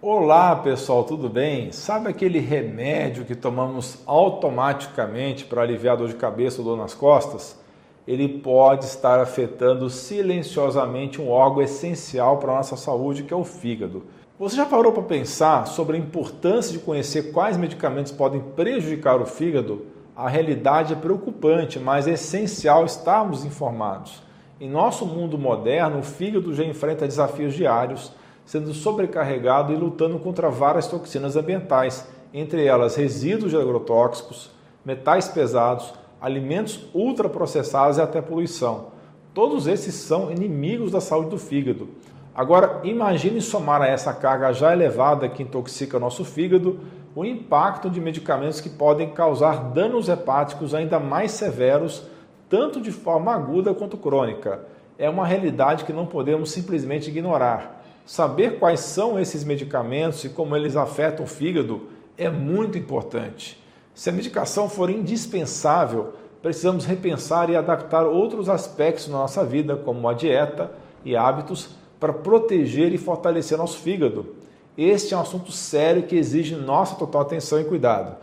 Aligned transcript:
Olá 0.00 0.54
pessoal, 0.54 1.02
tudo 1.02 1.28
bem? 1.28 1.72
Sabe 1.72 2.08
aquele 2.08 2.38
remédio 2.38 3.24
que 3.24 3.34
tomamos 3.34 3.98
automaticamente 4.06 5.44
para 5.44 5.62
aliviar 5.62 5.96
dor 5.96 6.06
de 6.06 6.14
cabeça 6.14 6.60
ou 6.60 6.64
dor 6.68 6.76
nas 6.76 6.94
costas? 6.94 7.58
Ele 8.06 8.28
pode 8.28 8.84
estar 8.84 9.18
afetando 9.18 9.90
silenciosamente 9.90 11.20
um 11.20 11.28
órgão 11.28 11.62
essencial 11.62 12.36
para 12.36 12.52
a 12.52 12.56
nossa 12.58 12.76
saúde, 12.76 13.24
que 13.24 13.34
é 13.34 13.36
o 13.36 13.42
fígado. 13.42 14.04
Você 14.38 14.54
já 14.54 14.64
parou 14.64 14.92
para 14.92 15.02
pensar 15.02 15.66
sobre 15.66 15.96
a 15.96 16.00
importância 16.00 16.72
de 16.72 16.78
conhecer 16.78 17.32
quais 17.32 17.56
medicamentos 17.56 18.12
podem 18.12 18.40
prejudicar 18.40 19.20
o 19.20 19.26
fígado? 19.26 19.84
A 20.14 20.28
realidade 20.28 20.92
é 20.92 20.96
preocupante, 20.96 21.80
mas 21.80 22.06
é 22.06 22.12
essencial 22.12 22.84
estarmos 22.84 23.44
informados. 23.44 24.22
Em 24.60 24.70
nosso 24.70 25.04
mundo 25.04 25.36
moderno, 25.36 25.98
o 25.98 26.04
fígado 26.04 26.54
já 26.54 26.62
enfrenta 26.62 27.04
desafios 27.04 27.52
diários 27.52 28.12
sendo 28.48 28.72
sobrecarregado 28.72 29.74
e 29.74 29.76
lutando 29.76 30.18
contra 30.18 30.48
várias 30.48 30.86
toxinas 30.86 31.36
ambientais, 31.36 32.08
entre 32.32 32.64
elas 32.64 32.96
resíduos 32.96 33.50
de 33.50 33.58
agrotóxicos, 33.58 34.50
metais 34.82 35.28
pesados, 35.28 35.92
alimentos 36.18 36.88
ultraprocessados 36.94 37.98
e 37.98 38.00
até 38.00 38.22
poluição. 38.22 38.86
Todos 39.34 39.66
esses 39.66 39.94
são 39.96 40.30
inimigos 40.30 40.92
da 40.92 40.98
saúde 40.98 41.28
do 41.28 41.38
fígado. 41.38 41.90
Agora, 42.34 42.80
imagine 42.84 43.42
somar 43.42 43.82
a 43.82 43.86
essa 43.86 44.14
carga 44.14 44.50
já 44.54 44.72
elevada 44.72 45.28
que 45.28 45.42
intoxica 45.42 45.98
nosso 45.98 46.24
fígado 46.24 46.80
o 47.14 47.26
impacto 47.26 47.90
de 47.90 48.00
medicamentos 48.00 48.62
que 48.62 48.70
podem 48.70 49.10
causar 49.10 49.72
danos 49.74 50.08
hepáticos 50.08 50.74
ainda 50.74 50.98
mais 50.98 51.32
severos, 51.32 52.02
tanto 52.48 52.80
de 52.80 52.92
forma 52.92 53.30
aguda 53.30 53.74
quanto 53.74 53.98
crônica. 53.98 54.60
É 54.96 55.10
uma 55.10 55.26
realidade 55.26 55.84
que 55.84 55.92
não 55.92 56.06
podemos 56.06 56.50
simplesmente 56.50 57.10
ignorar. 57.10 57.77
Saber 58.08 58.58
quais 58.58 58.80
são 58.80 59.20
esses 59.20 59.44
medicamentos 59.44 60.24
e 60.24 60.30
como 60.30 60.56
eles 60.56 60.76
afetam 60.76 61.26
o 61.26 61.28
fígado 61.28 61.88
é 62.16 62.30
muito 62.30 62.78
importante. 62.78 63.62
Se 63.92 64.08
a 64.08 64.12
medicação 64.14 64.66
for 64.66 64.88
indispensável, 64.88 66.14
precisamos 66.40 66.86
repensar 66.86 67.50
e 67.50 67.56
adaptar 67.56 68.06
outros 68.06 68.48
aspectos 68.48 69.08
na 69.08 69.18
nossa 69.18 69.44
vida, 69.44 69.76
como 69.76 70.08
a 70.08 70.14
dieta 70.14 70.72
e 71.04 71.14
hábitos, 71.14 71.76
para 72.00 72.14
proteger 72.14 72.94
e 72.94 72.96
fortalecer 72.96 73.58
nosso 73.58 73.76
fígado. 73.76 74.36
Este 74.74 75.12
é 75.12 75.16
um 75.18 75.20
assunto 75.20 75.52
sério 75.52 76.04
que 76.04 76.16
exige 76.16 76.56
nossa 76.56 76.96
total 76.96 77.20
atenção 77.20 77.60
e 77.60 77.64
cuidado. 77.64 78.16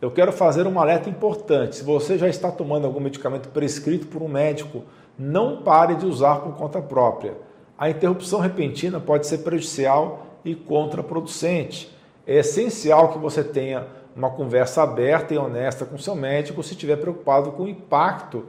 Eu 0.00 0.12
quero 0.12 0.30
fazer 0.30 0.68
um 0.68 0.78
alerta 0.78 1.10
importante. 1.10 1.74
Se 1.74 1.82
você 1.82 2.16
já 2.16 2.28
está 2.28 2.48
tomando 2.52 2.86
algum 2.86 3.00
medicamento 3.00 3.48
prescrito 3.48 4.06
por 4.06 4.22
um 4.22 4.28
médico, 4.28 4.84
não 5.18 5.62
pare 5.62 5.96
de 5.96 6.06
usar 6.06 6.36
por 6.36 6.54
conta 6.54 6.80
própria 6.80 7.34
a 7.82 7.90
interrupção 7.90 8.38
repentina 8.38 9.00
pode 9.00 9.26
ser 9.26 9.38
prejudicial 9.38 10.38
e 10.44 10.54
contraproducente. 10.54 11.92
É 12.24 12.36
essencial 12.38 13.08
que 13.08 13.18
você 13.18 13.42
tenha 13.42 13.88
uma 14.14 14.30
conversa 14.30 14.84
aberta 14.84 15.34
e 15.34 15.36
honesta 15.36 15.84
com 15.84 15.98
seu 15.98 16.14
médico 16.14 16.62
se 16.62 16.74
estiver 16.74 16.94
preocupado 16.94 17.50
com 17.50 17.64
o 17.64 17.68
impacto 17.68 18.44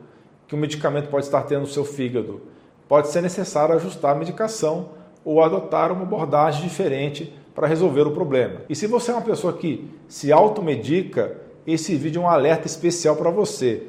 que 0.47 0.53
o 0.53 0.57
medicamento 0.57 1.09
pode 1.09 1.25
estar 1.25 1.41
tendo 1.41 1.61
no 1.61 1.67
seu 1.67 1.83
fígado. 1.83 2.41
Pode 2.87 3.07
ser 3.07 3.21
necessário 3.21 3.73
ajustar 3.73 4.15
a 4.15 4.19
medicação 4.19 4.89
ou 5.25 5.41
adotar 5.41 5.91
uma 5.91 6.03
abordagem 6.03 6.61
diferente 6.61 7.33
para 7.55 7.65
resolver 7.65 8.03
o 8.03 8.11
problema. 8.11 8.61
E 8.69 8.75
se 8.75 8.85
você 8.85 9.09
é 9.09 9.15
uma 9.15 9.23
pessoa 9.23 9.53
que 9.53 9.89
se 10.07 10.31
automedica, 10.31 11.37
esse 11.65 11.95
vídeo 11.95 12.21
é 12.21 12.25
um 12.25 12.29
alerta 12.29 12.67
especial 12.67 13.15
para 13.15 13.31
você. 13.31 13.87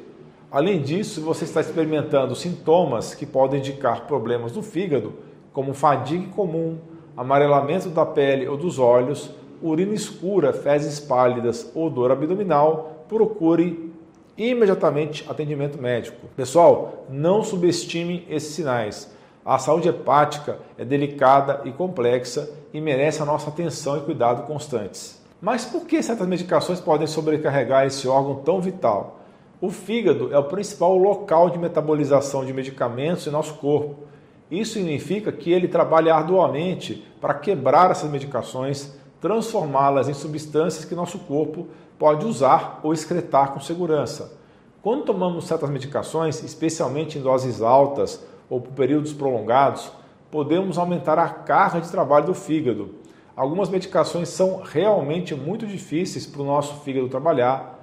Além 0.51 0.81
disso, 0.81 1.17
se 1.17 1.20
você 1.20 1.45
está 1.45 1.61
experimentando 1.61 2.34
sintomas 2.34 3.14
que 3.14 3.27
podem 3.27 3.61
indicar 3.61 4.06
problemas 4.06 4.51
do 4.51 4.62
fígado, 4.62 5.12
como 5.55 5.73
fadiga 5.73 6.27
comum, 6.35 6.77
amarelamento 7.17 7.89
da 7.89 8.05
pele 8.05 8.47
ou 8.47 8.59
dos 8.59 8.79
olhos, 8.79 9.31
urina 9.63 9.95
escura, 9.95 10.53
fezes 10.53 11.01
pálidas 11.01 11.71
ou 11.75 11.89
dor 11.89 12.11
abdominal, 12.11 13.07
procure 13.09 13.91
imediatamente 14.37 15.25
atendimento 15.31 15.81
médico. 15.81 16.27
Pessoal, 16.37 17.07
não 17.09 17.43
subestime 17.43 18.27
esses 18.29 18.55
sinais. 18.55 19.14
A 19.47 19.59
saúde 19.59 19.89
hepática 19.89 20.59
é 20.77 20.85
delicada 20.85 21.61
e 21.64 21.70
complexa 21.70 22.51
e 22.73 22.81
merece 22.81 23.23
a 23.23 23.25
nossa 23.25 23.48
atenção 23.48 23.97
e 23.97 24.01
cuidado 24.01 24.47
constantes. 24.47 25.23
Mas 25.41 25.64
por 25.64 25.87
que 25.87 26.03
certas 26.03 26.27
medicações 26.27 26.81
podem 26.81 27.07
sobrecarregar 27.07 27.87
esse 27.87 28.09
órgão 28.09 28.37
tão 28.37 28.61
vital? 28.61 29.20
O 29.61 29.70
fígado 29.70 30.35
é 30.35 30.39
o 30.39 30.45
principal 30.45 30.97
local 30.97 31.48
de 31.48 31.59
metabolização 31.59 32.45
de 32.45 32.53
medicamentos 32.53 33.27
em 33.27 33.31
nosso 33.31 33.55
corpo. 33.55 33.97
Isso 34.61 34.75
significa 34.75 35.33
que 35.33 35.53
ele 35.53 35.69
trabalha 35.69 36.15
arduamente 36.15 37.07
para 37.20 37.35
quebrar 37.35 37.91
essas 37.91 38.11
medicações, 38.11 38.97
transformá-las 39.20 40.09
em 40.09 40.15
substâncias 40.15 40.85
que 40.85 40.95
nosso 40.95 41.19
corpo 41.20 41.69
pode 41.98 42.27
usar 42.27 42.81
ou 42.83 42.93
excretar 42.93 43.53
com 43.53 43.61
segurança. 43.61 44.39
Quando 44.83 45.05
tomamos 45.05 45.47
certas 45.47 45.70
medicações, 45.70 46.43
especialmente 46.43 47.19
em 47.19 47.23
doses 47.23 47.63
altas 47.63 48.25
ou 48.51 48.61
por 48.61 48.73
períodos 48.73 49.13
prolongados, 49.13 49.91
podemos 50.31 50.79
aumentar 50.79 51.19
a 51.19 51.29
carga 51.29 51.81
de 51.81 51.91
trabalho 51.91 52.27
do 52.27 52.35
fígado. 52.35 52.95
Algumas 53.35 53.69
medicações 53.69 54.29
são 54.29 54.63
realmente 54.63 55.35
muito 55.35 55.67
difíceis 55.67 56.27
para 56.27 56.43
o 56.43 56.45
nosso 56.45 56.83
fígado 56.83 57.09
trabalhar 57.09 57.75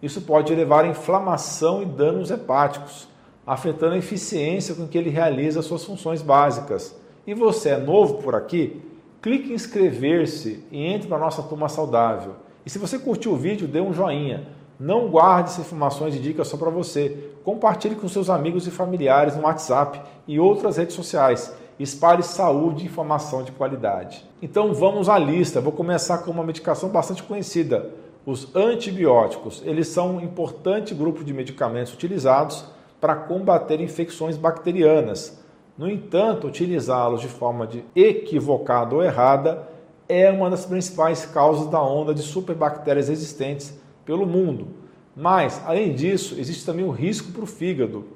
isso 0.00 0.20
pode 0.20 0.54
levar 0.54 0.84
a 0.84 0.88
inflamação 0.88 1.82
e 1.82 1.86
danos 1.86 2.30
hepáticos, 2.30 3.08
afetando 3.48 3.94
a 3.94 3.98
eficiência 3.98 4.74
com 4.74 4.86
que 4.86 4.98
ele 4.98 5.08
realiza 5.08 5.62
suas 5.62 5.82
funções 5.82 6.20
básicas. 6.20 6.94
E 7.26 7.32
você 7.32 7.70
é 7.70 7.78
novo 7.78 8.22
por 8.22 8.34
aqui? 8.34 8.82
Clique 9.22 9.50
em 9.50 9.54
inscrever-se 9.54 10.62
e 10.70 10.84
entre 10.84 11.08
para 11.08 11.16
a 11.16 11.20
nossa 11.20 11.42
turma 11.42 11.66
saudável. 11.66 12.34
E 12.66 12.68
se 12.68 12.78
você 12.78 12.98
curtiu 12.98 13.32
o 13.32 13.36
vídeo, 13.36 13.66
dê 13.66 13.80
um 13.80 13.94
joinha. 13.94 14.46
Não 14.78 15.08
guarde 15.08 15.48
essas 15.48 15.64
informações 15.64 16.14
e 16.14 16.18
dicas 16.18 16.46
só 16.46 16.58
para 16.58 16.68
você. 16.68 17.32
Compartilhe 17.42 17.94
com 17.94 18.06
seus 18.06 18.28
amigos 18.28 18.66
e 18.66 18.70
familiares 18.70 19.34
no 19.34 19.44
WhatsApp 19.44 19.98
e 20.26 20.38
outras 20.38 20.76
redes 20.76 20.94
sociais. 20.94 21.50
Espalhe 21.80 22.22
saúde 22.22 22.82
e 22.82 22.86
informação 22.86 23.42
de 23.42 23.52
qualidade. 23.52 24.24
Então 24.42 24.74
vamos 24.74 25.08
à 25.08 25.18
lista. 25.18 25.58
Vou 25.58 25.72
começar 25.72 26.18
com 26.18 26.30
uma 26.30 26.44
medicação 26.44 26.90
bastante 26.90 27.22
conhecida, 27.22 27.90
os 28.26 28.54
antibióticos, 28.54 29.62
eles 29.64 29.88
são 29.88 30.16
um 30.16 30.20
importante 30.20 30.94
grupo 30.94 31.24
de 31.24 31.32
medicamentos 31.32 31.94
utilizados 31.94 32.62
para 33.00 33.14
combater 33.14 33.80
infecções 33.80 34.36
bacterianas. 34.36 35.42
No 35.76 35.88
entanto, 35.88 36.46
utilizá-los 36.46 37.20
de 37.20 37.28
forma 37.28 37.66
de 37.66 37.84
equivocada 37.94 38.94
ou 38.94 39.02
errada 39.02 39.68
é 40.08 40.30
uma 40.30 40.50
das 40.50 40.64
principais 40.64 41.26
causas 41.26 41.68
da 41.68 41.82
onda 41.82 42.14
de 42.14 42.22
superbactérias 42.22 43.08
existentes 43.08 43.78
pelo 44.04 44.26
mundo. 44.26 44.68
Mas, 45.14 45.62
além 45.66 45.94
disso, 45.94 46.36
existe 46.38 46.64
também 46.64 46.84
o 46.84 46.90
risco 46.90 47.30
para 47.32 47.42
o 47.42 47.46
fígado. 47.46 48.06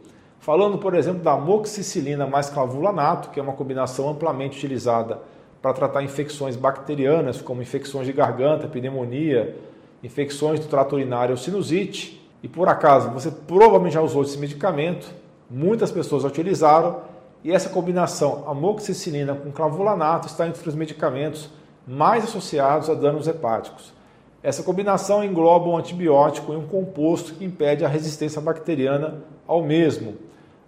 Falando, 0.41 0.79
por 0.79 0.95
exemplo, 0.95 1.23
da 1.23 1.33
amoxicilina 1.33 2.27
mais 2.27 2.49
clavulanato, 2.49 3.31
que 3.31 3.39
é 3.39 3.43
uma 3.43 3.53
combinação 3.53 4.09
amplamente 4.09 4.57
utilizada 4.57 5.21
para 5.61 5.73
tratar 5.73 6.03
infecções 6.03 6.57
bacterianas, 6.57 7.41
como 7.41 7.63
infecções 7.63 8.07
de 8.07 8.13
garganta, 8.13 8.67
pneumonia, 8.67 9.57
infecções 10.03 10.59
do 10.59 10.67
trato 10.67 10.97
urinário 10.97 11.33
ou 11.33 11.37
sinusite, 11.37 12.22
e 12.43 12.49
por 12.49 12.69
acaso 12.69 13.11
você 13.11 13.31
provavelmente 13.31 13.95
já 13.95 14.01
usou 14.01 14.23
esse 14.23 14.39
medicamento, 14.39 15.09
muitas 15.51 15.91
pessoas 15.91 16.23
já 16.23 16.29
utilizaram, 16.29 17.01
e 17.45 17.53
essa 17.53 17.69
combinação 17.69 18.45
amoxicilina 18.47 19.35
com 19.35 19.51
clavulanato 19.51 20.29
está 20.29 20.47
entre 20.47 20.69
os 20.69 20.75
medicamentos 20.75 21.51
mais 21.87 22.25
associados 22.25 22.89
a 22.89 22.95
danos 22.95 23.27
hepáticos. 23.27 23.93
Essa 24.43 24.63
combinação 24.63 25.25
engloba 25.25 25.69
um 25.69 25.77
antibiótico 25.77 26.53
e 26.53 26.57
um 26.57 26.67
composto 26.67 27.35
que 27.35 27.45
impede 27.45 27.85
a 27.85 27.89
resistência 27.89 28.41
bacteriana 28.41 29.23
ao 29.47 29.63
mesmo. 29.63 30.15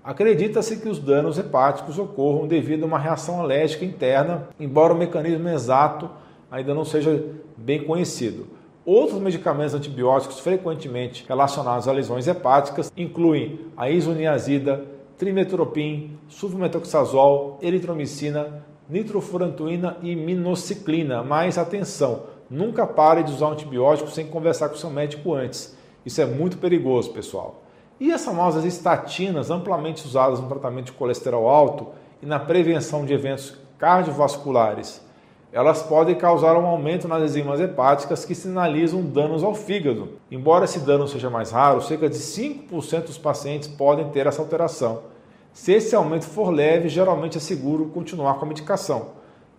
Acredita-se 0.02 0.76
que 0.76 0.88
os 0.88 0.98
danos 0.98 1.38
hepáticos 1.38 1.98
ocorram 1.98 2.46
devido 2.46 2.84
a 2.84 2.86
uma 2.86 2.98
reação 2.98 3.40
alérgica 3.40 3.84
interna, 3.84 4.48
embora 4.60 4.92
o 4.92 4.96
mecanismo 4.96 5.48
exato 5.48 6.10
ainda 6.50 6.74
não 6.74 6.84
seja 6.84 7.24
bem 7.56 7.82
conhecido. 7.84 8.46
Outros 8.86 9.18
medicamentos 9.18 9.74
antibióticos 9.74 10.40
frequentemente 10.40 11.24
relacionados 11.26 11.88
a 11.88 11.92
lesões 11.92 12.26
hepáticas 12.26 12.92
incluem 12.94 13.60
a 13.74 13.88
isoniazida, 13.88 14.84
trimetropin, 15.16 16.18
sulfametoxazol, 16.28 17.58
eritromicina, 17.62 18.62
nitrofurantoína 18.86 19.96
e 20.02 20.14
minociclina. 20.14 21.22
Mas 21.22 21.56
atenção, 21.56 22.24
nunca 22.50 22.86
pare 22.86 23.22
de 23.22 23.32
usar 23.32 23.48
um 23.48 23.52
antibiótico 23.52 24.10
sem 24.10 24.26
conversar 24.26 24.68
com 24.68 24.76
seu 24.76 24.90
médico 24.90 25.32
antes. 25.32 25.74
Isso 26.04 26.20
é 26.20 26.26
muito 26.26 26.58
perigoso, 26.58 27.10
pessoal. 27.10 27.62
E 27.98 28.12
as 28.12 28.22
famosas 28.22 28.66
estatinas, 28.66 29.50
amplamente 29.50 30.04
usadas 30.04 30.40
no 30.40 30.48
tratamento 30.48 30.86
de 30.86 30.92
colesterol 30.92 31.48
alto 31.48 31.88
e 32.20 32.26
na 32.26 32.38
prevenção 32.38 33.06
de 33.06 33.14
eventos 33.14 33.56
cardiovasculares 33.78 35.02
elas 35.54 35.84
podem 35.84 36.16
causar 36.16 36.56
um 36.56 36.66
aumento 36.66 37.06
nas 37.06 37.22
enzimas 37.22 37.60
hepáticas 37.60 38.24
que 38.24 38.34
sinalizam 38.34 39.00
danos 39.02 39.44
ao 39.44 39.54
fígado. 39.54 40.08
Embora 40.28 40.64
esse 40.64 40.80
dano 40.80 41.06
seja 41.06 41.30
mais 41.30 41.52
raro, 41.52 41.80
cerca 41.80 42.08
de 42.08 42.16
5% 42.16 43.04
dos 43.04 43.18
pacientes 43.18 43.68
podem 43.68 44.08
ter 44.08 44.26
essa 44.26 44.42
alteração. 44.42 45.02
Se 45.52 45.72
esse 45.72 45.94
aumento 45.94 46.24
for 46.24 46.50
leve, 46.50 46.88
geralmente 46.88 47.38
é 47.38 47.40
seguro 47.40 47.86
continuar 47.86 48.34
com 48.34 48.44
a 48.44 48.48
medicação. 48.48 49.10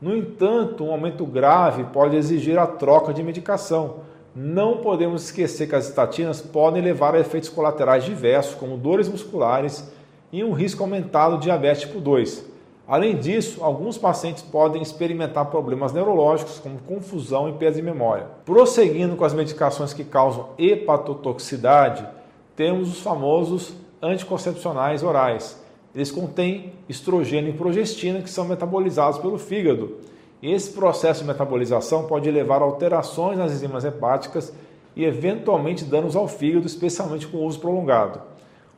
No 0.01 0.13
entanto, 0.13 0.83
um 0.83 0.91
aumento 0.91 1.25
grave 1.25 1.85
pode 1.85 2.17
exigir 2.17 2.59
a 2.59 2.67
troca 2.67 3.13
de 3.13 3.23
medicação. 3.23 4.01
Não 4.35 4.79
podemos 4.79 5.23
esquecer 5.23 5.69
que 5.69 5.75
as 5.75 5.87
estatinas 5.87 6.41
podem 6.41 6.81
levar 6.83 7.15
a 7.15 7.21
efeitos 7.21 7.47
colaterais 7.47 8.03
diversos, 8.03 8.53
como 8.55 8.75
dores 8.75 9.07
musculares 9.07 9.89
e 10.29 10.43
um 10.43 10.51
risco 10.51 10.83
aumentado 10.83 11.37
de 11.37 11.43
diabetes 11.43 11.83
tipo 11.83 12.01
2. 12.01 12.54
Além 12.87 13.17
disso, 13.17 13.63
alguns 13.63 13.97
pacientes 13.97 14.43
podem 14.43 14.81
experimentar 14.81 15.47
problemas 15.47 15.91
neurológicos, 15.91 16.59
como 16.59 16.77
confusão 16.77 17.49
e 17.49 17.53
perda 17.53 17.77
de 17.77 17.81
memória. 17.81 18.27
Prosseguindo 18.45 19.15
com 19.15 19.25
as 19.25 19.33
medicações 19.33 19.91
que 19.91 20.03
causam 20.03 20.49
hepatotoxicidade, 20.57 22.07
temos 22.55 22.89
os 22.89 23.01
famosos 23.01 23.73
anticoncepcionais 23.99 25.01
orais. 25.01 25.59
Eles 25.95 26.11
contêm 26.11 26.73
estrogênio 26.87 27.49
e 27.49 27.57
progestina 27.57 28.21
que 28.21 28.29
são 28.29 28.45
metabolizados 28.45 29.17
pelo 29.17 29.39
fígado. 29.39 29.97
Esse 30.43 30.69
processo 30.71 31.21
de 31.21 31.27
metabolização 31.27 32.05
pode 32.05 32.29
levar 32.29 32.61
a 32.61 32.65
alterações 32.65 33.37
nas 33.37 33.51
enzimas 33.51 33.83
hepáticas 33.83 34.53
e 34.95 35.03
eventualmente 35.03 35.83
danos 35.83 36.15
ao 36.15 36.27
fígado, 36.27 36.67
especialmente 36.67 37.25
com 37.25 37.37
o 37.37 37.45
uso 37.45 37.59
prolongado. 37.59 38.21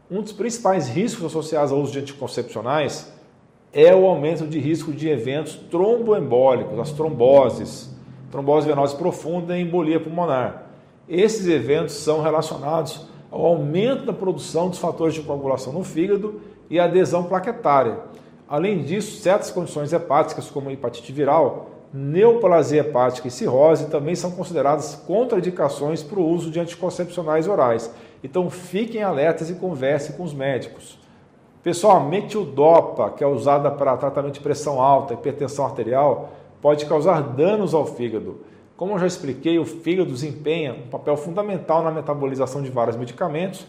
Um 0.09 0.21
dos 0.21 0.31
principais 0.31 0.87
riscos 0.87 1.25
associados 1.25 1.73
ao 1.73 1.79
uso 1.79 1.91
de 1.91 1.99
anticoncepcionais 1.99 3.16
é 3.73 3.93
o 3.93 4.05
aumento 4.05 4.47
de 4.47 4.59
risco 4.59 4.91
de 4.91 5.09
eventos 5.09 5.55
tromboembólicos, 5.55 6.79
as 6.79 6.91
tromboses, 6.91 7.95
trombose 8.31 8.67
venosa 8.67 8.95
profunda 8.95 9.57
e 9.57 9.61
embolia 9.61 9.99
pulmonar. 9.99 10.63
Esses 11.07 11.47
eventos 11.47 11.95
são 11.95 12.21
relacionados 12.21 13.07
ao 13.31 13.45
aumento 13.45 14.05
da 14.05 14.13
produção 14.13 14.69
dos 14.69 14.79
fatores 14.79 15.13
de 15.13 15.21
coagulação 15.21 15.73
no 15.73 15.83
fígado 15.83 16.41
e 16.69 16.79
adesão 16.79 17.23
plaquetária. 17.23 17.99
Além 18.47 18.83
disso, 18.83 19.21
certas 19.21 19.51
condições 19.51 19.91
hepáticas, 19.91 20.49
como 20.49 20.71
hepatite 20.71 21.11
viral, 21.11 21.69
neoplasia 21.93 22.81
hepática 22.81 23.27
e 23.27 23.31
cirrose, 23.31 23.89
também 23.89 24.15
são 24.15 24.31
consideradas 24.31 24.95
contraindicações 25.07 26.03
para 26.03 26.19
o 26.19 26.27
uso 26.27 26.49
de 26.49 26.59
anticoncepcionais 26.59 27.47
orais. 27.47 27.93
Então 28.23 28.49
fiquem 28.49 29.03
alertas 29.03 29.49
e 29.49 29.55
conversem 29.55 30.15
com 30.15 30.23
os 30.23 30.33
médicos. 30.33 30.97
Pessoal, 31.63 32.01
metildopa, 32.01 33.09
que 33.09 33.23
é 33.23 33.27
usada 33.27 33.69
para 33.71 33.97
tratamento 33.97 34.35
de 34.35 34.39
pressão 34.39 34.81
alta, 34.81 35.13
hipertensão 35.13 35.65
arterial, 35.65 36.29
pode 36.61 36.85
causar 36.85 37.21
danos 37.21 37.73
ao 37.73 37.85
fígado. 37.85 38.41
Como 38.75 38.93
eu 38.93 38.99
já 38.99 39.07
expliquei, 39.07 39.57
o 39.57 39.65
fígado 39.65 40.11
desempenha 40.11 40.73
um 40.73 40.87
papel 40.87 41.17
fundamental 41.17 41.83
na 41.83 41.91
metabolização 41.91 42.61
de 42.61 42.69
vários 42.69 42.95
medicamentos, 42.95 43.65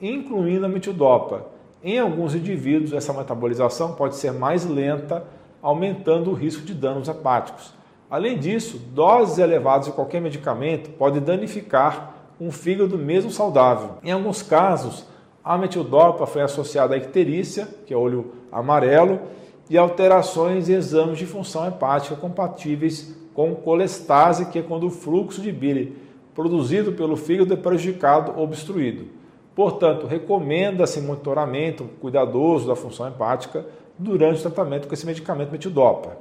incluindo 0.00 0.64
a 0.64 0.68
metildopa. 0.68 1.46
Em 1.82 1.98
alguns 1.98 2.34
indivíduos, 2.34 2.92
essa 2.92 3.12
metabolização 3.12 3.94
pode 3.94 4.14
ser 4.14 4.32
mais 4.32 4.64
lenta, 4.64 5.24
aumentando 5.60 6.30
o 6.30 6.34
risco 6.34 6.64
de 6.64 6.74
danos 6.74 7.08
hepáticos. 7.08 7.74
Além 8.08 8.38
disso, 8.38 8.78
doses 8.78 9.38
elevadas 9.38 9.86
de 9.86 9.92
qualquer 9.92 10.20
medicamento 10.20 10.90
podem 10.90 11.20
danificar 11.20 12.14
um 12.40 12.52
fígado 12.52 12.96
mesmo 12.96 13.30
saudável. 13.30 13.98
Em 14.02 14.12
alguns 14.12 14.42
casos, 14.42 15.06
a 15.44 15.58
metildopa 15.58 16.26
foi 16.26 16.42
associada 16.42 16.94
à 16.94 16.98
icterícia, 16.98 17.68
que 17.86 17.92
é 17.92 17.96
olho 17.96 18.32
amarelo, 18.50 19.20
e 19.68 19.78
alterações 19.78 20.68
em 20.68 20.74
exames 20.74 21.18
de 21.18 21.26
função 21.26 21.66
hepática 21.66 22.14
compatíveis 22.16 23.16
com 23.34 23.54
colestase, 23.54 24.46
que 24.46 24.58
é 24.58 24.62
quando 24.62 24.86
o 24.86 24.90
fluxo 24.90 25.40
de 25.40 25.50
bile 25.50 25.96
produzido 26.34 26.92
pelo 26.92 27.16
fígado 27.16 27.52
é 27.52 27.56
prejudicado 27.56 28.32
ou 28.36 28.44
obstruído. 28.44 29.06
Portanto, 29.54 30.06
recomenda-se 30.06 31.00
monitoramento 31.00 31.84
cuidadoso 32.00 32.66
da 32.66 32.76
função 32.76 33.06
hepática 33.08 33.66
durante 33.98 34.38
o 34.38 34.42
tratamento 34.42 34.88
com 34.88 34.94
esse 34.94 35.06
medicamento 35.06 35.50
metildopa. 35.50 36.16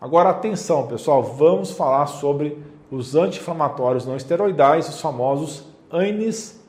Agora, 0.00 0.30
atenção, 0.30 0.86
pessoal, 0.86 1.22
vamos 1.22 1.72
falar 1.72 2.06
sobre 2.06 2.58
os 2.90 3.14
anti-inflamatórios 3.14 4.06
não 4.06 4.16
esteroidais, 4.16 4.88
os 4.88 5.00
famosos 5.00 5.64
ANIS, 5.90 6.59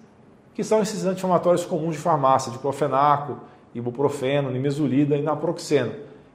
que 0.62 0.68
são 0.68 0.80
esses 0.80 1.06
anti-inflamatórios 1.06 1.66
comuns 1.66 1.96
de 1.96 2.02
farmácia, 2.02 2.52
de 2.52 2.60
clofenaco, 2.60 3.38
ibuprofeno, 3.74 4.52
nimesulida 4.52 5.18
e 5.18 5.22
naproxeno. 5.24 5.92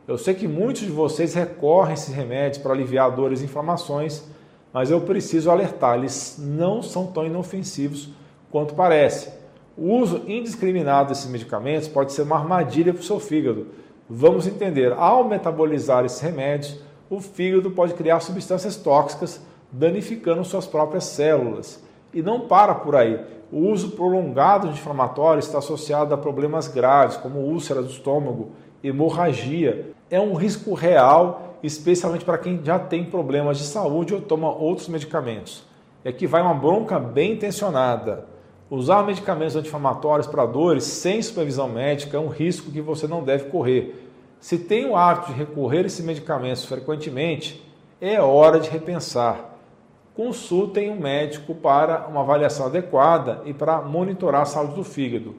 Eu 0.08 0.19
sei 0.19 0.34
que 0.34 0.49
muitos 0.49 0.82
de 0.82 0.90
vocês 0.90 1.32
recorrem 1.32 1.93
a 1.93 1.94
esses 1.94 2.12
remédios 2.12 2.61
para 2.61 2.73
aliviar 2.73 3.08
dores 3.14 3.40
e 3.40 3.44
inflamações, 3.44 4.25
mas 4.73 4.90
eu 4.90 5.00
preciso 5.02 5.49
alertar, 5.49 5.96
eles 5.96 6.38
não 6.40 6.82
são 6.82 7.06
tão 7.06 7.25
inofensivos 7.25 8.08
quanto 8.50 8.75
parece. 8.75 9.31
O 9.78 9.94
uso 9.94 10.25
indiscriminado 10.26 11.11
desses 11.11 11.31
medicamentos 11.31 11.87
pode 11.87 12.12
ser 12.12 12.23
uma 12.23 12.37
armadilha 12.37 12.93
para 12.93 13.02
o 13.02 13.05
seu 13.05 13.20
fígado. 13.20 13.69
Vamos 14.11 14.44
entender, 14.44 14.93
ao 14.93 15.23
metabolizar 15.23 16.05
esses 16.05 16.19
remédios, 16.19 16.81
o 17.08 17.20
fígado 17.20 17.70
pode 17.70 17.94
criar 17.94 18.19
substâncias 18.19 18.75
tóxicas, 18.75 19.40
danificando 19.70 20.44
suas 20.44 20.67
próprias 20.67 21.05
células. 21.05 21.85
E 22.16 22.22
não 22.22 22.40
para 22.40 22.74
por 22.74 22.96
aí. 22.96 23.20
O 23.52 23.58
uso 23.68 23.90
prolongado 23.90 24.68
de 24.68 24.72
inflamatórios 24.72 25.44
está 25.44 25.58
associado 25.58 26.14
a 26.14 26.16
problemas 26.16 26.66
graves, 26.66 27.18
como 27.18 27.40
úlcera 27.40 27.82
do 27.82 27.90
estômago, 27.90 28.52
hemorragia. 28.82 29.92
É 30.10 30.18
um 30.18 30.32
risco 30.32 30.72
real, 30.72 31.58
especialmente 31.62 32.24
para 32.24 32.38
quem 32.38 32.58
já 32.64 32.78
tem 32.78 33.04
problemas 33.04 33.58
de 33.58 33.64
saúde 33.64 34.14
ou 34.14 34.20
toma 34.22 34.50
outros 34.50 34.88
medicamentos. 34.88 35.62
E 36.02 36.08
aqui 36.08 36.26
vai 36.26 36.40
uma 36.40 36.54
bronca 36.54 36.98
bem 36.98 37.32
intencionada. 37.32 38.24
Usar 38.70 39.02
medicamentos 39.02 39.54
anti-inflamatórios 39.54 40.26
para 40.26 40.46
dores 40.46 40.84
sem 40.84 41.20
supervisão 41.20 41.68
médica 41.68 42.16
é 42.16 42.20
um 42.20 42.28
risco 42.28 42.70
que 42.70 42.80
você 42.80 43.06
não 43.06 43.22
deve 43.22 43.50
correr. 43.50 44.10
Se 44.40 44.56
tem 44.56 44.86
o 44.88 44.96
hábito 44.96 45.34
de 45.34 45.38
recorrer 45.38 45.80
a 45.80 45.86
esses 45.86 46.02
medicamentos 46.02 46.64
frequentemente, 46.64 47.62
é 48.00 48.18
hora 48.18 48.58
de 48.58 48.70
repensar. 48.70 49.55
Consultem 50.16 50.90
um 50.90 50.98
médico 50.98 51.54
para 51.54 52.06
uma 52.08 52.22
avaliação 52.22 52.64
adequada 52.64 53.42
e 53.44 53.52
para 53.52 53.82
monitorar 53.82 54.40
a 54.40 54.46
saúde 54.46 54.74
do 54.74 54.82
fígado. 54.82 55.34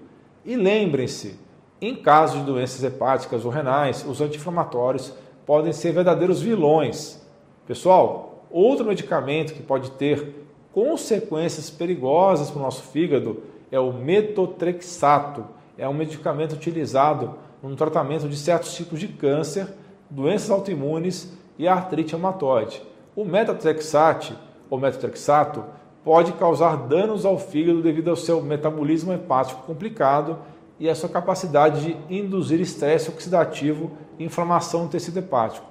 E 0.46 0.56
lembrem-se, 0.56 1.40
em 1.82 1.96
caso 1.96 2.38
de 2.38 2.46
doenças 2.46 2.84
hepáticas 2.84 3.44
ou 3.44 3.50
renais, 3.50 4.06
os 4.08 4.22
anti-inflamatórios 4.22 5.12
podem 5.48 5.74
ser 5.74 5.94
verdadeiros 5.94 6.44
vilões. 6.44 7.20
Pessoal, 7.66 8.46
outro 8.52 8.86
medicamento 8.86 9.56
que 9.56 9.64
pode 9.64 9.90
ter 9.92 10.46
consequências 10.72 11.72
perigosas 11.72 12.52
para 12.52 12.60
o 12.60 12.64
nosso 12.64 12.84
fígado 12.84 13.42
é 13.72 13.80
o 13.80 13.92
metotrexato. 13.92 15.44
É 15.76 15.90
um 15.90 15.94
medicamento 15.94 16.54
utilizado 16.54 17.34
no 17.64 17.76
tratamento 17.76 18.30
de 18.30 18.38
certos 18.38 18.76
tipos 18.76 19.00
de 19.00 19.08
câncer, 19.08 19.68
doenças 20.08 20.52
autoimunes 20.52 21.36
e 21.58 21.68
artrite 21.68 22.12
reumatoide. 22.12 22.82
O 23.16 23.26
metotrexate 23.26 24.36
ou 24.70 24.80
metotrexato 24.80 25.64
pode 26.04 26.32
causar 26.34 26.78
danos 26.88 27.26
ao 27.26 27.38
fígado 27.38 27.82
devido 27.82 28.10
ao 28.10 28.16
seu 28.16 28.42
metabolismo 28.42 29.12
hepático 29.14 29.64
complicado 29.64 30.38
e 30.80 30.90
a 30.90 30.96
sua 30.96 31.10
capacidade 31.10 31.82
de 31.82 32.16
induzir 32.16 32.62
estresse 32.62 33.10
oxidativo 33.10 33.92
e 34.18 34.24
inflamação 34.24 34.84
no 34.84 34.90
tecido 34.90 35.20
hepático. 35.20 35.66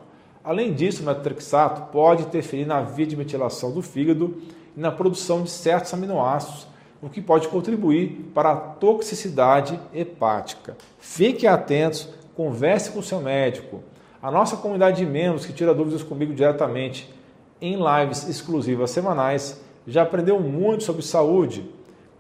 Além 0.45 0.73
disso, 0.73 1.03
o 1.03 1.07
metotrexato 1.07 1.91
pode 1.91 2.23
interferir 2.23 2.67
na 2.67 2.81
via 2.81 3.07
de 3.07 3.17
metilação 3.17 3.73
do 3.73 3.83
fígado 3.83 4.37
e 4.77 4.81
na 4.81 4.93
produção 4.93 5.43
de 5.43 5.51
certos 5.51 5.93
aminoácidos, 5.95 6.67
o 7.03 7.09
que 7.09 7.21
pode 7.21 7.49
contribuir 7.49 8.31
para 8.35 8.53
a 8.53 8.57
toxicidade 8.57 9.79
hepática. 9.95 10.77
Fiquem 10.99 11.49
atentos, 11.49 12.09
converse 12.35 12.91
com 12.91 13.03
seu 13.03 13.21
médico. 13.21 13.83
A 14.23 14.31
nossa 14.31 14.57
comunidade 14.57 14.99
de 14.99 15.07
membros 15.07 15.47
que 15.47 15.53
tira 15.53 15.75
dúvidas 15.75 16.03
comigo 16.03 16.35
diretamente 16.35 17.13
em 17.61 17.77
lives 17.77 18.29
exclusivas 18.29 18.91
semanais 18.91 19.61
já 19.87 20.03
aprendeu 20.03 20.41
muito 20.41 20.85
sobre 20.85 21.03
saúde. 21.03 21.65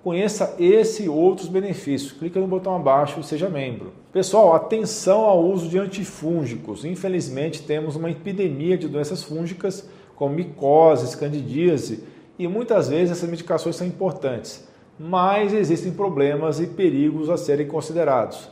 Conheça 0.02 0.54
esse 0.58 1.04
e 1.04 1.08
outros 1.08 1.48
benefícios. 1.48 2.12
Clique 2.12 2.38
no 2.38 2.46
botão 2.46 2.76
abaixo 2.76 3.18
e 3.18 3.24
seja 3.24 3.48
membro. 3.48 3.92
Pessoal, 4.12 4.54
atenção 4.54 5.24
ao 5.24 5.44
uso 5.44 5.68
de 5.68 5.78
antifúngicos. 5.78 6.84
Infelizmente, 6.84 7.62
temos 7.62 7.96
uma 7.96 8.10
epidemia 8.10 8.78
de 8.78 8.86
doenças 8.86 9.22
fúngicas 9.22 9.88
como 10.14 10.34
micose, 10.34 11.16
candidíase 11.16 12.04
e 12.38 12.46
muitas 12.46 12.88
vezes 12.88 13.12
essas 13.12 13.28
medicações 13.28 13.76
são 13.76 13.86
importantes, 13.86 14.66
mas 14.98 15.52
existem 15.52 15.92
problemas 15.92 16.60
e 16.60 16.66
perigos 16.66 17.30
a 17.30 17.36
serem 17.36 17.66
considerados. 17.66 18.48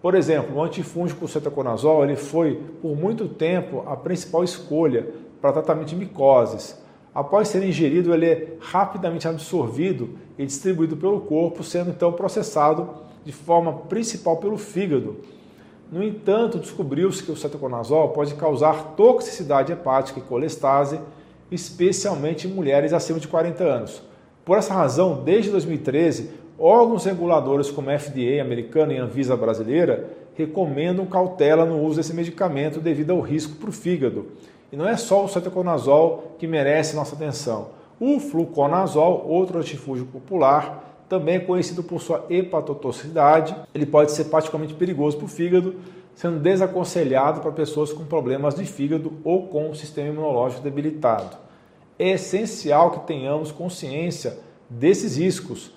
Por 0.00 0.14
exemplo, 0.14 0.56
o 0.56 0.62
antifúngico 0.62 1.26
cetoconazol 1.26 2.04
ele 2.04 2.16
foi 2.16 2.60
por 2.82 2.94
muito 2.96 3.26
tempo 3.26 3.82
a 3.86 3.96
principal 3.96 4.44
escolha 4.44 5.06
para 5.44 5.52
tratamento 5.52 5.88
de 5.88 5.96
micoses. 5.96 6.74
Após 7.14 7.48
ser 7.48 7.62
ingerido, 7.62 8.14
ele 8.14 8.24
é 8.24 8.48
rapidamente 8.60 9.28
absorvido 9.28 10.08
e 10.38 10.46
distribuído 10.46 10.96
pelo 10.96 11.20
corpo, 11.20 11.62
sendo 11.62 11.90
então 11.90 12.10
processado 12.14 12.88
de 13.26 13.30
forma 13.30 13.70
principal 13.74 14.38
pelo 14.38 14.56
fígado. 14.56 15.18
No 15.92 16.02
entanto, 16.02 16.58
descobriu-se 16.58 17.22
que 17.22 17.30
o 17.30 17.36
cetoconazol 17.36 18.08
pode 18.08 18.34
causar 18.36 18.94
toxicidade 18.96 19.70
hepática 19.70 20.18
e 20.18 20.22
colestase, 20.22 20.98
especialmente 21.50 22.48
em 22.48 22.50
mulheres 22.50 22.94
acima 22.94 23.20
de 23.20 23.28
40 23.28 23.62
anos. 23.62 24.02
Por 24.46 24.56
essa 24.56 24.72
razão, 24.72 25.22
desde 25.24 25.50
2013, 25.50 26.30
órgãos 26.58 27.04
reguladores 27.04 27.70
como 27.70 27.90
a 27.90 27.98
FDA 27.98 28.40
americana 28.40 28.94
e 28.94 28.98
a 28.98 29.04
Anvisa 29.04 29.36
brasileira 29.36 30.08
recomendam 30.34 31.04
cautela 31.04 31.66
no 31.66 31.82
uso 31.82 31.96
desse 31.96 32.14
medicamento 32.14 32.80
devido 32.80 33.10
ao 33.10 33.20
risco 33.20 33.56
para 33.56 33.68
o 33.68 33.72
fígado. 33.72 34.28
E 34.74 34.76
não 34.76 34.88
é 34.88 34.96
só 34.96 35.24
o 35.24 35.28
cetoconazol 35.28 36.34
que 36.36 36.48
merece 36.48 36.96
nossa 36.96 37.14
atenção. 37.14 37.68
O 38.00 38.18
fluconazol, 38.18 39.24
outro 39.24 39.60
antifúngico 39.60 40.10
popular, 40.10 41.04
também 41.08 41.36
é 41.36 41.38
conhecido 41.38 41.84
por 41.84 42.00
sua 42.00 42.26
hepatotoxicidade. 42.28 43.54
Ele 43.72 43.86
pode 43.86 44.10
ser 44.10 44.24
particularmente 44.24 44.74
perigoso 44.74 45.16
para 45.16 45.26
o 45.26 45.28
fígado, 45.28 45.76
sendo 46.12 46.40
desaconselhado 46.40 47.40
para 47.40 47.52
pessoas 47.52 47.92
com 47.92 48.04
problemas 48.04 48.56
de 48.56 48.64
fígado 48.64 49.12
ou 49.22 49.46
com 49.46 49.70
o 49.70 49.76
sistema 49.76 50.08
imunológico 50.08 50.64
debilitado. 50.64 51.36
É 51.96 52.10
essencial 52.10 52.90
que 52.90 53.06
tenhamos 53.06 53.52
consciência 53.52 54.36
desses 54.68 55.16
riscos. 55.16 55.70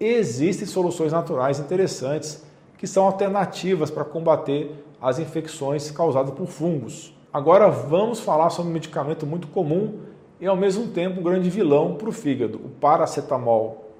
Existem 0.00 0.66
soluções 0.66 1.12
naturais 1.12 1.60
interessantes 1.60 2.42
que 2.78 2.86
são 2.86 3.04
alternativas 3.04 3.90
para 3.90 4.06
combater 4.06 4.72
as 4.98 5.18
infecções 5.18 5.90
causadas 5.90 6.32
por 6.32 6.46
fungos. 6.46 7.17
Agora 7.38 7.70
vamos 7.70 8.18
falar 8.18 8.50
sobre 8.50 8.68
um 8.68 8.74
medicamento 8.74 9.24
muito 9.24 9.46
comum 9.46 10.00
e 10.40 10.46
ao 10.48 10.56
mesmo 10.56 10.88
tempo 10.88 11.20
um 11.20 11.22
grande 11.22 11.48
vilão 11.48 11.94
para 11.94 12.08
o 12.08 12.12
fígado, 12.12 12.58
o 12.58 12.68
paracetamol. 12.68 13.92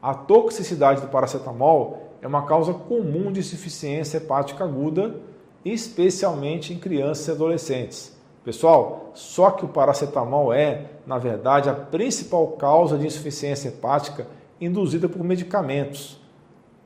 A 0.00 0.14
toxicidade 0.14 1.02
do 1.02 1.08
paracetamol 1.08 2.14
é 2.22 2.26
uma 2.26 2.46
causa 2.46 2.72
comum 2.72 3.30
de 3.30 3.40
insuficiência 3.40 4.16
hepática 4.16 4.64
aguda, 4.64 5.14
especialmente 5.62 6.72
em 6.72 6.78
crianças 6.78 7.28
e 7.28 7.30
adolescentes. 7.32 8.16
Pessoal, 8.42 9.10
só 9.12 9.50
que 9.50 9.66
o 9.66 9.68
paracetamol 9.68 10.50
é, 10.50 10.86
na 11.06 11.18
verdade, 11.18 11.68
a 11.68 11.74
principal 11.74 12.46
causa 12.52 12.96
de 12.96 13.06
insuficiência 13.06 13.68
hepática 13.68 14.26
induzida 14.58 15.06
por 15.06 15.22
medicamentos. 15.22 16.18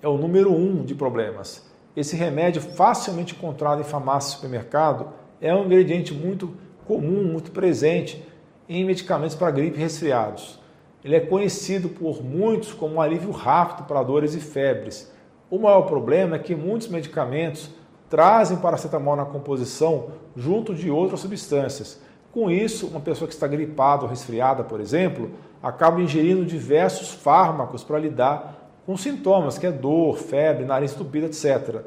É 0.02 0.08
o 0.08 0.18
número 0.18 0.52
um 0.52 0.82
de 0.82 0.92
problemas. 0.92 1.70
Esse 1.94 2.16
remédio, 2.16 2.60
facilmente 2.60 3.36
encontrado 3.36 3.80
em 3.80 3.84
farmácia 3.84 4.30
e 4.30 4.34
supermercado, 4.34 5.19
é 5.40 5.54
um 5.54 5.64
ingrediente 5.64 6.12
muito 6.12 6.54
comum, 6.86 7.24
muito 7.24 7.50
presente 7.50 8.22
em 8.68 8.84
medicamentos 8.84 9.34
para 9.34 9.50
gripe 9.50 9.78
e 9.78 9.80
resfriados. 9.80 10.58
Ele 11.04 11.16
é 11.16 11.20
conhecido 11.20 11.88
por 11.88 12.22
muitos 12.22 12.72
como 12.72 12.96
um 12.96 13.00
alívio 13.00 13.30
rápido 13.30 13.86
para 13.86 14.02
dores 14.02 14.34
e 14.34 14.40
febres. 14.40 15.10
O 15.50 15.58
maior 15.58 15.82
problema 15.82 16.36
é 16.36 16.38
que 16.38 16.54
muitos 16.54 16.88
medicamentos 16.88 17.70
trazem 18.08 18.58
paracetamol 18.58 19.16
na 19.16 19.24
composição 19.24 20.10
junto 20.36 20.74
de 20.74 20.90
outras 20.90 21.20
substâncias. 21.20 22.00
Com 22.32 22.50
isso, 22.50 22.86
uma 22.86 23.00
pessoa 23.00 23.26
que 23.26 23.34
está 23.34 23.46
gripada 23.46 24.02
ou 24.02 24.08
resfriada, 24.08 24.62
por 24.62 24.80
exemplo, 24.80 25.30
acaba 25.62 26.00
ingerindo 26.00 26.44
diversos 26.44 27.12
fármacos 27.12 27.82
para 27.82 27.98
lidar 27.98 28.72
com 28.86 28.96
sintomas, 28.96 29.58
que 29.58 29.66
é 29.66 29.72
dor, 29.72 30.16
febre, 30.16 30.64
nariz 30.64 30.92
entupido, 30.92 31.26
etc. 31.26 31.82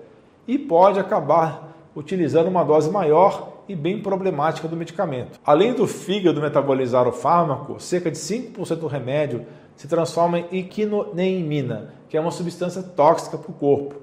E 0.48 0.58
pode 0.58 1.00
acabar 1.00 1.74
utilizando 1.96 2.48
uma 2.48 2.64
dose 2.64 2.90
maior 2.90 3.54
e 3.68 3.76
bem 3.76 4.02
problemática 4.02 4.68
do 4.68 4.76
medicamento. 4.76 5.40
Além 5.46 5.74
do 5.74 5.88
fígado 5.88 6.42
metabolizar 6.42 7.08
o 7.08 7.12
fármaco, 7.12 7.80
cerca 7.80 8.12
de 8.12 8.18
5% 8.18 8.76
do 8.76 8.88
remédio 8.88 9.46
se 9.76 9.88
transforma 9.88 10.40
em 10.40 10.60
equinoneimina, 10.60 11.94
que 12.10 12.18
é 12.18 12.20
uma 12.22 12.32
substância 12.32 12.84
tóxica 12.84 13.38
para 13.38 13.52
o 13.52 13.54
corpo. 13.54 13.96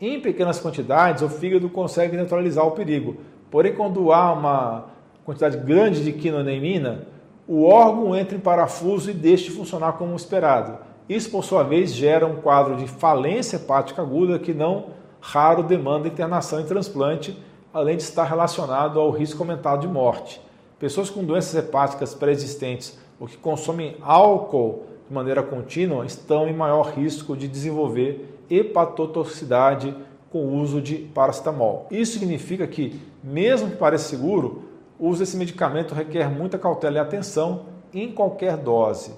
Em 0.00 0.20
pequenas 0.20 0.58
quantidades, 0.58 1.22
o 1.22 1.28
fígado 1.28 1.68
consegue 1.68 2.16
neutralizar 2.16 2.66
o 2.66 2.72
perigo. 2.72 3.18
Porém, 3.50 3.74
quando 3.74 4.12
há 4.12 4.32
uma 4.32 4.86
quantidade 5.24 5.58
grande 5.58 6.02
de 6.02 6.12
quinoneimina, 6.12 7.06
o 7.46 7.64
órgão 7.64 8.16
entra 8.16 8.36
em 8.36 8.40
parafuso 8.40 9.10
e 9.10 9.14
deixa 9.14 9.44
de 9.44 9.50
funcionar 9.50 9.92
como 9.92 10.16
esperado. 10.16 10.78
Isso, 11.08 11.30
por 11.30 11.44
sua 11.44 11.62
vez, 11.62 11.92
gera 11.92 12.26
um 12.26 12.36
quadro 12.36 12.76
de 12.76 12.86
falência 12.86 13.56
hepática 13.56 14.02
aguda 14.02 14.38
que 14.38 14.54
não 14.54 14.86
raro 15.22 15.62
demanda 15.62 16.08
internação 16.08 16.60
e 16.60 16.64
transplante 16.64 17.38
além 17.72 17.96
de 17.96 18.02
estar 18.02 18.24
relacionado 18.24 19.00
ao 19.00 19.10
risco 19.10 19.42
aumentado 19.42 19.86
de 19.86 19.88
morte. 19.88 20.42
Pessoas 20.78 21.08
com 21.08 21.24
doenças 21.24 21.54
hepáticas 21.54 22.12
pré-existentes 22.12 22.98
ou 23.18 23.26
que 23.26 23.36
consomem 23.36 23.96
álcool 24.02 24.82
de 25.08 25.14
maneira 25.14 25.42
contínua 25.42 26.04
estão 26.04 26.48
em 26.48 26.52
maior 26.52 26.88
risco 26.88 27.36
de 27.36 27.46
desenvolver 27.46 28.36
hepatotoxicidade 28.50 29.94
com 30.30 30.44
o 30.44 30.56
uso 30.60 30.82
de 30.82 30.96
paracetamol. 30.96 31.86
Isso 31.90 32.18
significa 32.18 32.66
que, 32.66 33.00
mesmo 33.22 33.70
que 33.70 33.76
pareça 33.76 34.08
seguro, 34.08 34.64
o 34.98 35.08
uso 35.08 35.20
desse 35.20 35.36
medicamento 35.36 35.94
requer 35.94 36.28
muita 36.28 36.58
cautela 36.58 36.96
e 36.96 37.00
atenção 37.00 37.66
em 37.94 38.10
qualquer 38.10 38.56
dose. 38.56 39.14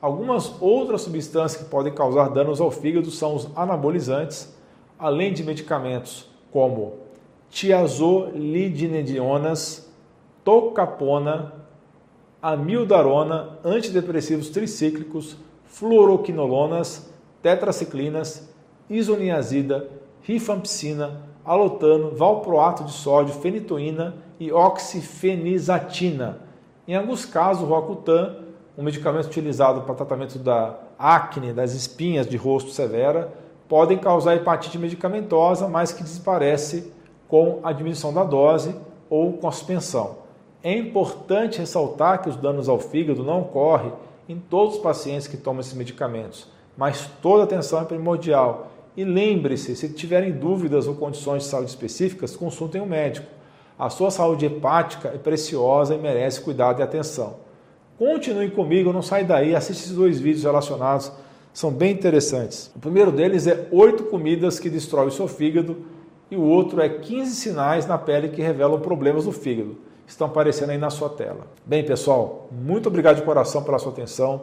Algumas 0.00 0.54
outras 0.62 1.02
substâncias 1.02 1.62
que 1.62 1.68
podem 1.68 1.92
causar 1.92 2.28
danos 2.28 2.60
ao 2.60 2.70
fígado 2.70 3.10
são 3.10 3.34
os 3.34 3.48
anabolizantes, 3.56 4.56
além 4.98 5.32
de 5.32 5.44
medicamentos 5.44 6.28
como 6.50 6.94
tiazolidinedionas, 7.50 9.88
tocapona, 10.44 11.52
amildarona, 12.42 13.58
antidepressivos 13.64 14.50
tricíclicos, 14.50 15.36
fluoroquinolonas, 15.64 17.10
tetraciclinas, 17.42 18.48
isoniazida, 18.88 19.88
rifampicina, 20.22 21.22
alotano, 21.44 22.10
valproato 22.10 22.84
de 22.84 22.92
sódio, 22.92 23.34
fenitoína 23.34 24.14
e 24.38 24.52
oxifenizatina. 24.52 26.38
Em 26.86 26.94
alguns 26.94 27.24
casos, 27.24 27.62
o 27.62 27.66
Roacutan, 27.66 28.36
um 28.76 28.82
medicamento 28.82 29.26
utilizado 29.26 29.82
para 29.82 29.94
tratamento 29.94 30.38
da 30.38 30.78
acne, 30.98 31.52
das 31.52 31.74
espinhas 31.74 32.26
de 32.26 32.36
rosto 32.36 32.70
severa, 32.70 33.32
podem 33.68 33.98
causar 33.98 34.34
hepatite 34.36 34.78
medicamentosa, 34.78 35.68
mas 35.68 35.92
que 35.92 36.02
desaparece 36.02 36.92
com 37.28 37.60
a 37.62 37.72
diminuição 37.72 38.12
da 38.12 38.24
dose 38.24 38.74
ou 39.10 39.34
com 39.34 39.46
a 39.46 39.52
suspensão. 39.52 40.16
É 40.62 40.76
importante 40.76 41.58
ressaltar 41.58 42.22
que 42.22 42.28
os 42.28 42.36
danos 42.36 42.68
ao 42.68 42.78
fígado 42.78 43.22
não 43.22 43.42
ocorrem 43.42 43.92
em 44.28 44.38
todos 44.38 44.76
os 44.76 44.80
pacientes 44.80 45.28
que 45.28 45.36
tomam 45.36 45.60
esses 45.60 45.74
medicamentos, 45.74 46.48
mas 46.76 47.08
toda 47.22 47.44
atenção 47.44 47.80
é 47.80 47.84
primordial. 47.84 48.70
E 48.96 49.04
lembre-se, 49.04 49.76
se 49.76 49.88
tiverem 49.90 50.32
dúvidas 50.32 50.88
ou 50.88 50.94
condições 50.94 51.44
de 51.44 51.48
saúde 51.48 51.70
específicas, 51.70 52.34
consultem 52.34 52.80
um 52.80 52.86
médico. 52.86 53.28
A 53.78 53.88
sua 53.88 54.10
saúde 54.10 54.46
hepática 54.46 55.08
é 55.08 55.18
preciosa 55.18 55.94
e 55.94 55.98
merece 55.98 56.40
cuidado 56.40 56.80
e 56.80 56.82
atenção. 56.82 57.36
Continue 57.96 58.50
comigo, 58.50 58.92
não 58.92 59.02
sai 59.02 59.24
daí, 59.24 59.54
assiste 59.54 59.84
esses 59.84 59.96
dois 59.96 60.18
vídeos 60.18 60.44
relacionados, 60.44 61.12
são 61.52 61.70
bem 61.70 61.92
interessantes. 61.92 62.70
O 62.74 62.78
primeiro 62.78 63.10
deles 63.10 63.46
é 63.46 63.66
oito 63.70 64.04
comidas 64.04 64.60
que 64.60 64.70
destroem 64.70 65.08
o 65.08 65.12
seu 65.12 65.26
fígado 65.26 65.84
e 66.30 66.36
o 66.36 66.42
outro 66.42 66.80
é 66.80 66.88
15 66.88 67.34
sinais 67.34 67.86
na 67.86 67.98
pele 67.98 68.28
que 68.28 68.42
revelam 68.42 68.80
problemas 68.80 69.24
do 69.24 69.32
fígado. 69.32 69.76
Estão 70.06 70.26
aparecendo 70.26 70.70
aí 70.70 70.78
na 70.78 70.90
sua 70.90 71.08
tela. 71.08 71.46
Bem, 71.66 71.84
pessoal, 71.84 72.48
muito 72.50 72.88
obrigado 72.88 73.16
de 73.16 73.22
coração 73.22 73.62
pela 73.62 73.78
sua 73.78 73.92
atenção. 73.92 74.42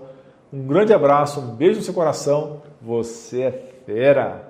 Um 0.53 0.65
grande 0.67 0.93
abraço, 0.93 1.39
um 1.39 1.55
beijo 1.55 1.79
no 1.79 1.85
seu 1.85 1.93
coração. 1.93 2.61
Você 2.81 3.41
é 3.41 3.51
fera! 3.85 4.44